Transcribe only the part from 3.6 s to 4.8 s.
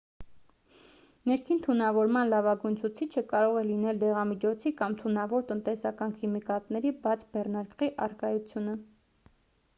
է լինել դեղամիջոցի